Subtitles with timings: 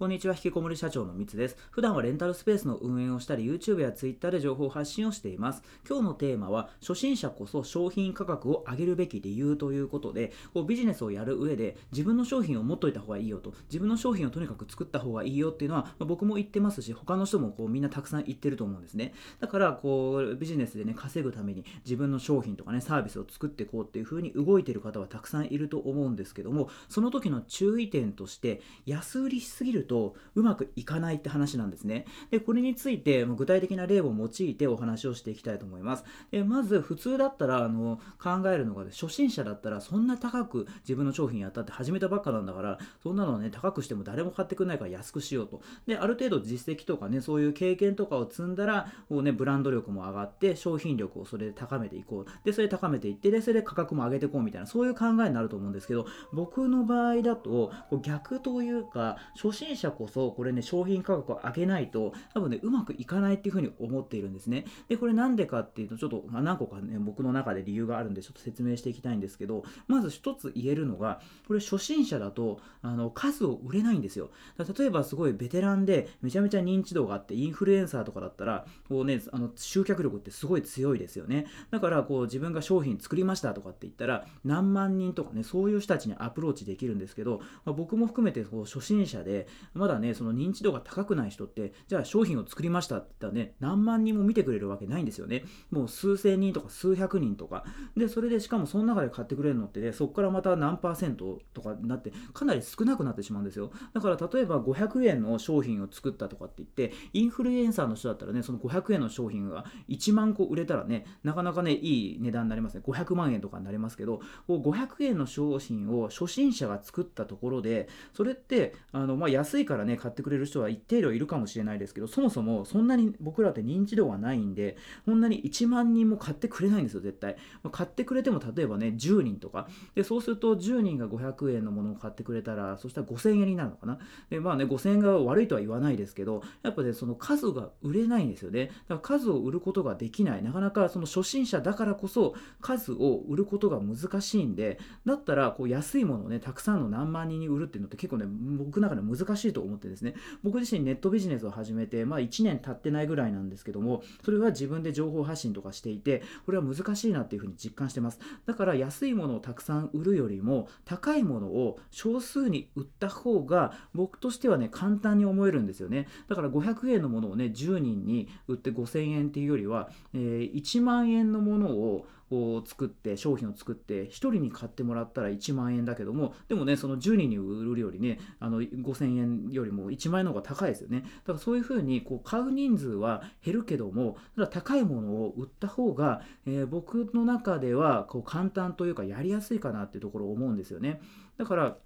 [0.00, 1.58] こんにちは、引きこもり社長のみつです。
[1.70, 5.62] 普段はレンタルスペースの運営をしたり、YouTube や Twitter で情報発信をしています。
[5.86, 19.12] 今日のテーマは、初心者こそ商品価格を上げるべき理由ということで、こうビジネスをやる上で、自分の商品を持っといた方がいいよと、自分の商品をとにかく作った方がいいよっていうのは、まあ、僕も言ってますし、他の人もこうみんなたくさん言ってると思うんですね。
[19.38, 32.06] だから、こう、ビジネスでね、稼ぐために自分の商品とかね、サービスを作っていこうっていう風に動いてる方はたくさんいると思うんですけども、その時の注意点として、安売りしすぎるとうまくいかないって話なんですね。
[32.30, 36.04] で、これについて具体的な例を用いてお話をしていきたいと思います。
[36.30, 45.60] でまず、普通だったらあの考えるのが、初心者だったらそんな高く自分の商品やったって始めたばっかなんだから、そんなのね、高くしても誰も買ってくれないから安くしようと。
[45.86, 52.44] で、ある程度実績とかね、そういう経験とかを積んだら、こうね、ブランド力も上がって、商品力をそれで高めていこう。
[52.44, 64.64] で、それ高めていって、で、それで価格も上げていこうみたいな、そういう考えになると思うんですけど、僕の場合だと、逆というか、初心者こそ、これね、商品価格を上げないと、多分ね、うまくいかないっていうふうに思っているんですね。
[64.88, 74.30] で、これなんでかっていうと、ちょっと、何個かね、僕の中で理由があるんで、ちょっと説明していきたいんですけど、まず一つ言えるのが、これ初心者だと、あの、数を売れないんですよ。
[74.58, 81.46] 例えばすごいベテランで、めちゃめちゃ認知度があって、インフルエンサーとかだったら、こうね、あの、集客力ってすごい強いですよね。
[81.70, 95.44] だから、こう、自分が商品作りましたとかって言ったら、何万人とかね、そういう人たちにアプローチできるんですけど、まあ、僕も含めて、こう、初心者で、まだね、その認知度が高くない人って、じゃあ商品を作りましたって言ったらね、何万人も見てくれるわけないんですよね。
[95.70, 97.64] もう数千人とか数百人とか。
[97.96, 103.70] で、それでしかもその中で買ってくれるのってね、そこからまた何パーセントとかになって、かなり少なくなってしまうんですよ。
[103.94, 112.82] だから例えば500円の商品を作ったとかって言って、インフルエンサーの人だったらね、その500円の商品が1万個売れたらね、なかなかね、いい値段になりますね。
[112.86, 127.36] 500万円とかになりますけど、こう500円の商品を初心者が作ったところで、それって、あの、まあ、安いからね、買ってくれる人は一定量いるかもしれないですけど、そもそもそんなに僕らって認知度がないんで、こんなに1万人も買ってくれないんですよ、絶対。
[127.62, 129.68] ま、買ってくれても、例えばね、10人とか。
[129.94, 133.98] で、そうすると10人が500円のものを買ってくれたら、そしたら5000円になるのかな。
[134.28, 138.70] で、まあね、5000円が悪いとは言わないですけど、やっぱね、その数が売れないんですよね。
[138.88, 140.42] だから数を売ることができない。
[140.42, 158.20] なかなかその初心者だからこそ、数を売ることが難しいんで、だったら、こう、安いものをね、たくさんの何万人に売るっていうのって結構ね、僕の中で難しいしいと思ってですね、僕自身ネットビジネスを始めて、まあ1年経ってないぐらいなんですけども、それは自分で情報発信とかしていて、これは難しいなっていうふうに実感してます。
[158.46, 166.08] だから安いものをたくさん売るよりも、高いものを少数に売った方が、僕としてはね、簡単に思えるんですよね。
[166.28, 181.00] だから500円のものをね、10人に売って5000円っていうよりは、えー、1万円のものをを作って、商品を作って、1人に買ってもらったら1万円だけども、でもね、その10人に売るよりね、あの、5000円よりも1万円の方が高いですよね。
[181.00, 191.00] だからそういうふうに、こう、買う人数は減るけども、ただ高いものを売った方が、えー、僕の中では、こう、簡単というか、やりやすいかなっていうところを思うんですよね。
[191.36, 191.76] だから、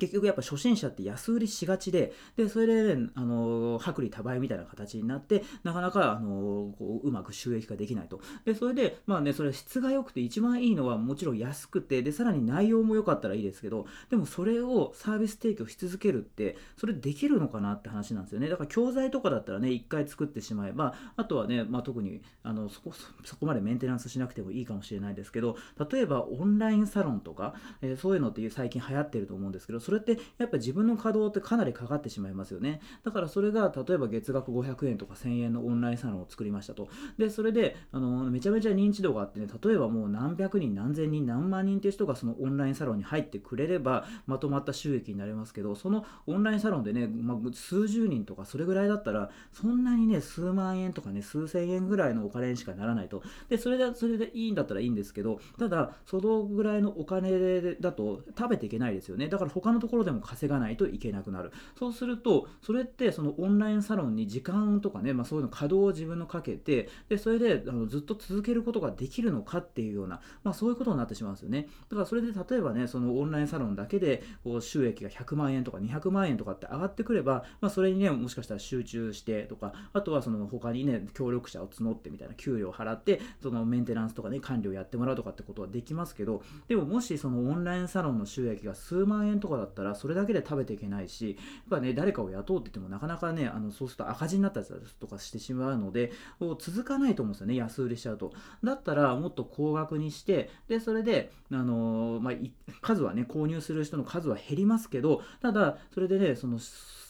[0.00, 8.20] 結局やっぱ初心者って安売りしがちで、で、それで、あの、薄利多売みたいな形になって、なかなか、あの、こううまく収益化できないと。
[8.44, 18.48] で、それで、まあね、それ質が良くて一番いいのはもちろん安くて、で、さらに内容も良かったらいいですけど、でもそれをサービス提供し続けるって、それできるのかなって話なんですよね。
[18.48, 22.92] だから教材とかだったらね、一回作ってしまえば、あとはね、まあ特に、あの、そこ、
[23.24, 25.56] そこまでメンテナンスしなくてもいいかもしれないですけど、
[25.90, 32.80] 例えばオンラインサロンとか、えー、そういうのって最近流行ってると思うんですけど、それってやっぱ自分の稼働ってかなりかかってしまいますよね。
[33.04, 36.88] だからそれが例えば月額500円とか1000円のオンラインサロンを作りましたと。
[37.18, 53.22] で、それであのめちゃめちゃ認知度があってね、例えばもう何百人、何千人、何万人っていう人がそのオンラインサロンに入ってくれればまとまった収益になりますけど、そのオンラインサロンでね、まあ、数十人とかそれぐらいだったら、そんなにね、数万円とかね、数千円ぐらいのお金にしかならないと。
[53.48, 59.28] で、それで、それでいいんだったらいいんですけど、ただ、そのぐらいのお金だと食べていけないですよね。
[59.28, 61.52] だから他ののところでも稼がないといけなくなる。
[61.78, 71.68] そうすると、それってそのオンラインサロンに時間とかね、まあそういうの稼働を自分のかけて、で、それであのずっと続けることができるのかっていうような、まあそういうことになってしまうんですよね。
[71.90, 94.66] だからそれで例えばね、そのオンラインサロンだけでこう収益が100万円とか200万円とかって上がってくれば、まあそれにね、もしかしたら集中してとか、あとはその他にね、協力者を募ってみたいな給料を払って、そのメンテナンスとかね、管理をやってもらうとかってことはできますけど、でももしそのオンラインサロンの収益が数万円とかだだったら、それだけで食べていけないし、やっぱね、誰かを雇うって言ってもなかなかね、あの、そうすると赤字になったり
[95.00, 96.12] とかしてしまうので、
[96.58, 98.32] 続かないと思うんですよね、安売りしちゃうと。
[98.62, 102.34] だったら、もっと高額にして、で、それで、あのまあ、
[102.80, 106.58] 数はね、購入する人の数は減りますけど、ただ、それでね、その、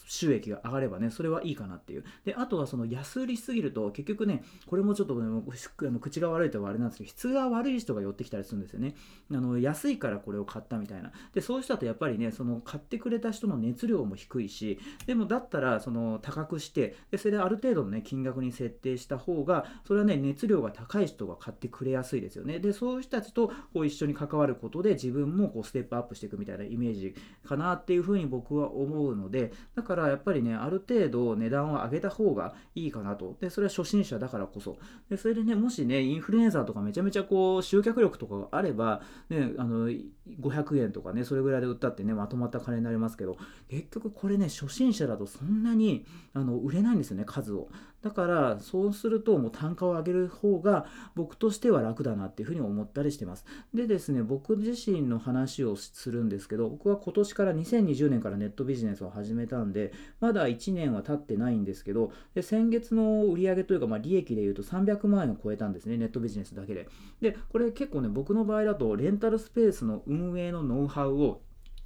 [0.05, 2.03] 収益が上がればねそれはいいかなっていう。
[2.23, 8.95] であとはその安売りしすぎると結局ねこれもちょっと、ね、あの口が悪いとはあれなんですけど質が悪い人が寄ってきたりするんですよね。
[9.31, 11.11] あの安いからこれを買ったみたいな。
[11.33, 22.59] でそういう人だとやっぱりねその買ってくれた人の熱量も低いしでもだったらその高くしてでそれである程度のね金額に設定した方がそれはね熱量が高い人が買ってくれやすいですよね。
[22.59, 27.15] でそういう人たちとこう一緒に関わることで自分もこうステップアップしていくみたいなイメージ
[27.45, 33.37] かなっていうふうに僕は思うのでだからからやっぱりねある程度値段を上げた方がいいかなと。
[33.39, 34.77] でそれは初心者だからこそ。
[35.09, 43.37] でそれでねもしねインフルエンサーとかめちゃめちゃこう集客力とかがあれば、ね、あの500円とかねそれぐらいで売ったってねまとまった金になりますけど
[43.69, 47.69] 結局これね初心者だとそんなにあの売れないんですよね数を。
[48.05, 50.85] だからそうするともう単価を上げる方が
[51.15, 53.45] 僕としては楽だなっていうふうに思ったりしてます。
[53.73, 66.87] でですね僕自身の話をするんですけど僕は今年から2020年からネットビジネスを始めたんでまだ1年は経ってないんですけどで先月の売上というかまあ利益でいうと300万円を超えたんですねネットビジネスだけで。
[67.21, 71.41] でこれ結構ね僕の場合だとレンタルスペースの運営のノウハウを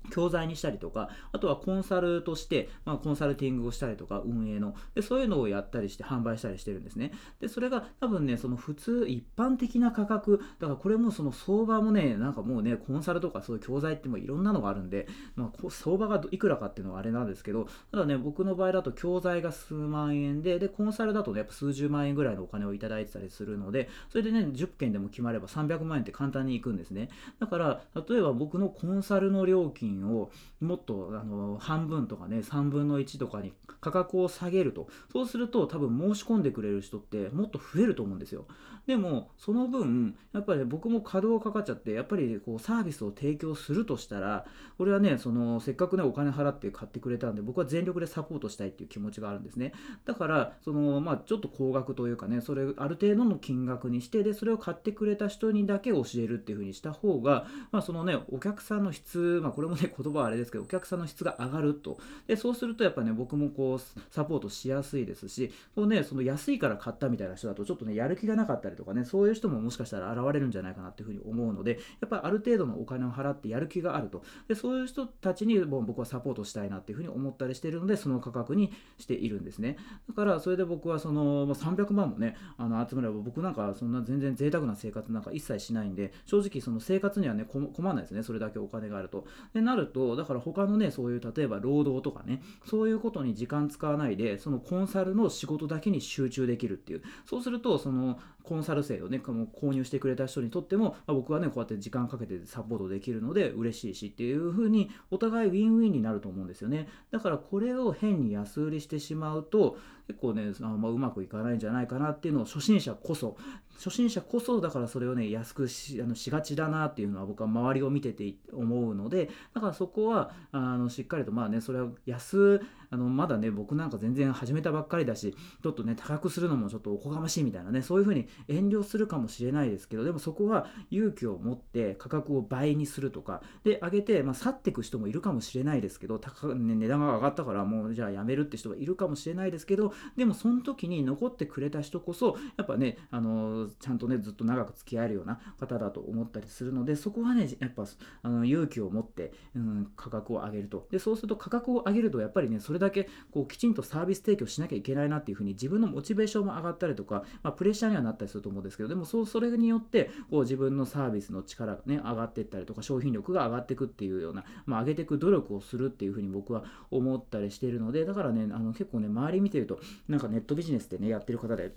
[0.10, 7.12] 教材にしたりとか、あとはコンサルとして、まあ、コンサルティングをしたりとか、運営ので、そういうのをやったりして販売したりしてるんですね。
[7.40, 27.10] で、それが多分ね、その普通、一般的な価格、だからこれもその相場もね、なんかもうね、コンサルとかそういう教材ってもいろんなのがあるんで、まあ、相場がいくらかっていうのはあれなんですけど、ただね、僕の場合だと教材が数万円で、で、コンサルだとね、やっぱ数十万円ぐらいのお金をいただいてたりするので、それでね、10件でも決まれば300万円って簡単にいくんですね。
[27.40, 30.32] だから、例えば僕のコンサルの料金を
[30.62, 34.88] もっとあの半分とかね3分の1とかに価格を下げると。
[35.12, 38.46] そうすると多分申し込んでくれる人ってもっと増えると思うんですよ。
[38.88, 44.46] でもその分やっぱり僕も稼働かかっちゃってやっぱりこうサービスを提供するとしたら
[44.80, 49.74] これはねそのせっかくねお金払って買ってくれたんで僕は全力でサポートしたいっていう気持ちがあるんですね。
[50.06, 61.98] だからそのまあちょっと高額というかねそれある程度の金額にしてでそれを買ってくれた人にだけ教えるっていう風にした方がまあそのねお客さんの質まあこれもね言葉はあれですけどお客さんの質が上がると。
[62.28, 74.24] でそうするとやっぱね僕もこうサポートしやすいですしそうねその安いから買ったみたいな人だとちょっとねやる気がなかったりとかねそういう人ももしかしたら現れるんじゃないかなっていうふうに思うのでやっぱある程度のお金を払ってやる気があると。
[74.48, 79.78] でそういう人たちにも僕はサポートしたいなっていうふうに思ったりしているのでその価格にしているんですね。
[80.08, 88.24] だからそれで僕はその、ま、300万もねあの集めれば僕なんかそんな全然贅沢な生活なんか一切しないんで正直その生活にはね困らないですね。
[88.24, 89.26] それだけお金があると。
[89.54, 97.04] でなるとだから他のねそういう例えば労働とかねそういうことに時間使わないでそのコンサルの仕事だけに集中できるっていう。
[97.26, 106.88] そうするとそのコンサル制をね購入してくれた人にとっても、まあ、僕はねこうやって時間かけてサポートできるので嬉しいしっていう風にお互いウィンウィンになると思うんですよね。
[107.12, 109.78] だからこれを変に安売りしてしまうと
[110.08, 113.38] 結構ねあまあ、うまくいかないんじゃないかなっていうのを初心者こそ
[113.80, 122.62] 初心者こそだからそれをね安くしあのしがちだなっていうのは僕は周りを見てて思うのでだからそこはあのしっかりとまあねそれは安
[122.92, 147.86] あのまだね僕なんか全然始めたばっかりだしちょっとね高くするのもちょっとおこがましいみたいなねそういう風に遠慮するかもしれないですけどでもそこは勇気を持って価格を倍にするとかで上げて、まあ、去っていく人もいるかもしれないですけど高、ね、値段が上がったからもうじゃあやめるって人がいるかもしれないですけどでもその時に残ってくれた人こそやっぱねあのちゃんとねずっと長く付き合えるような方だと思ったりするのでそこはねやっぱ
[148.24, 150.88] あの勇気を持って、うん、価格を上げると。
[150.92, 171.74] でそうすると価格を上げるとやっぱりねそれだけこうきちんとサービス提供しなきゃいけないなっていうふうに自分のモチベーションも上がったりとか、まあ、プレッシャーにはなったりすると思うんですけどでもそうそれによってこう自分のサービスの力がね上がっていったりとか商品力が上がっていくっていうような、まあ、上げていく努力をするっていうふうに僕は思ったりしているのでだからねあの結構ね周り見てるとなんかネットビジネスでねやってる方で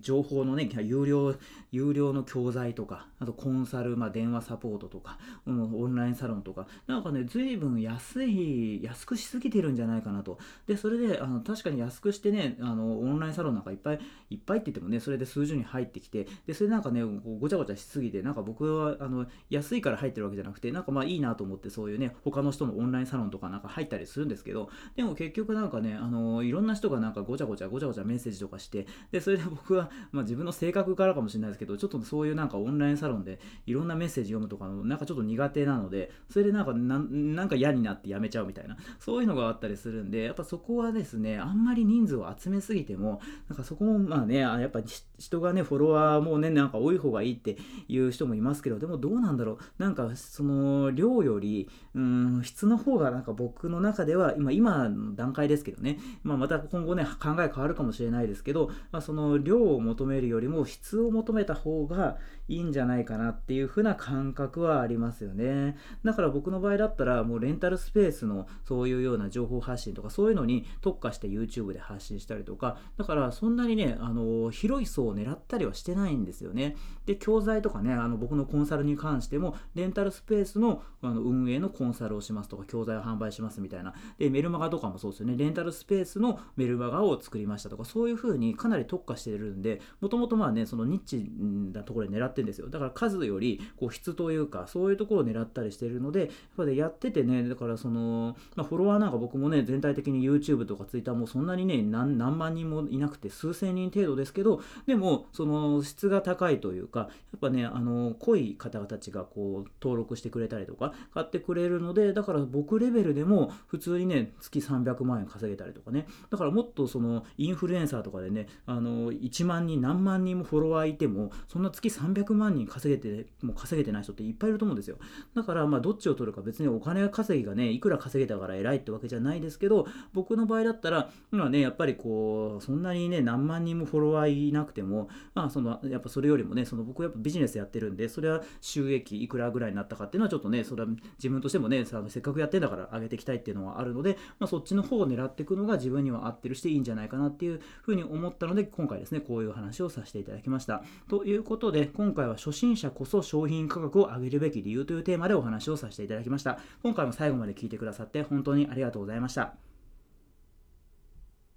[0.00, 1.34] 情報のね、有料、
[1.72, 10.38] 有料の教材とか、あとコンサル、まあ、電話サポートとか、うん、オンラインサロンとか、なんかね、随分安い、安くしすぎてるんじゃないかなと。
[10.66, 17.02] で、それで、あの確かに安くしてね、あのオンラインサロンなんかいっぱい、いっぱいって言ってもね、それで数十人入ってきて、で、それなんかね、
[17.40, 44.80] ごちゃごちゃしすぎて、なんか僕は、あの、安いから入ってるわけじゃなくて、なんかまあいいなと思って、そういうね、他の人のオンラインサロンとかなんか入ったりするんですけど、でも結局なんかね、あの、いろんな人がなんかごちゃごちゃごちゃごちゃメッセージとかして、で、それで僕僕は、まあ、自分の性格からかもしれないですけどちょっとそういうなんかオンラインサロンでいろんなメッセージ読むとかのなんかちょっと苦手なのでそれでなんかなんか嫌になってやめちゃうみたいなそういうのがあったりするんでやっぱそこはですねあんまり人数を集めすぎてもなんかそこもまあねやっぱ
[45.18, 47.56] 人がねフォロワーもねなんか多い方がいいって
[47.88, 49.58] いう人もいますけどでもどうなんだろう。
[49.78, 65.76] なんかその量よりうん質の方がなんか僕の中では今今の段階ですけどね、まあ、また今後ね考え変わるかもしれないですけど、まあ、その量を求めるよりも質を求めた方がいいんじゃないかなっていう風な感覚はありますよね。
[66.04, 76.76] だから僕の場合だったらもうレンタルスペースのそういうような情報発信とかそういうのに特化して YouTube で発信したりとかだからそんなにねあの広い層を狙ったりはしてないんですよね。
[77.06, 83.94] で教材とかねあの僕のコンサルに関してもレンタルスペースのあの運営のコンサルをしますとか教材を販売しますみたいな。
[84.18, 85.36] でメルマガとかもそうですよね。
[85.36, 91.30] レンタルスペースのメルマガを作りましたとかそういう風にかなり特化してるんでもともとまあねそのニッチ
[91.72, 92.68] なところで狙ってるんですよ。
[92.68, 116.06] だから数よりこう質というかそういうところを狙ったりしてるのでやっぱりやっててねだからその、まあ、フォロワーなんか僕もね全体的に YouTube とか Twitter もそんなにね何万人もいなくて数千人程度ですけどでもその質が高いというかやっぱねあの濃い方々たちがこう登録してくれたりとか買ってくれるのでだから僕レベルでも普通にね月300万円稼げたりとかね。
[116.30, 124.98] だからもっとそのインフルエンサーとかでねあの1万人何万人もフォロワーいてもそんな月300万人稼げてもう稼げてない人っていっぱいいると思うんですよ。
[125.34, 150.82] だからまあどっちを取るか別にお金稼ぎがねいくら稼げたから偉いってわけじゃないですけど僕の場合だったら今ねやっぱりこうそんなにね何万人もフォロワーいなくてもまあそのやっぱそれよりもねその僕やっぱビジネスやってるんでそれは収益いくらぐらいになったかっていうのはちょっとねそれは自分としてもねせっかくやってんだから上げていきたいっていうのはあるので、まあ、そっちの方を狙っていくのが自分には合ってるしていいんじゃないかなっていうふうに思ったので今回ですですねこういう話をさせていただきました。
[151.08, 156.58] ということで今回は初心者こそ商品価格を上げるべき理由というテーマでお話をさせていただきました。
[156.82, 159.67] 今回も最後まで聞いてくださって本当にありがとうございました。